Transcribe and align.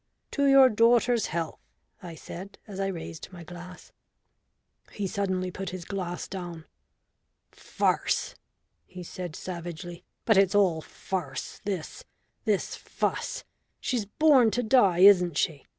"To 0.31 0.47
your 0.47 0.67
daughter's 0.69 1.27
health," 1.27 1.59
I 2.01 2.15
said, 2.15 2.57
as 2.65 2.79
I 2.79 2.87
raised 2.87 3.31
my 3.31 3.43
glass. 3.43 3.91
He 4.91 5.05
suddenly 5.05 5.51
put 5.51 5.69
his 5.69 5.85
glass 5.85 6.27
down. 6.27 6.65
"Farce," 7.51 8.33
he 8.87 9.03
said 9.03 9.35
savagely. 9.35 10.03
"But 10.25 10.37
it's 10.37 10.55
all 10.55 10.81
farce 10.81 11.61
this 11.65 12.03
this 12.45 12.75
fuss, 12.75 13.43
She's 13.79 14.05
born 14.07 14.49
to 14.49 14.63
die, 14.63 15.01
isn't 15.01 15.37
she? 15.37 15.67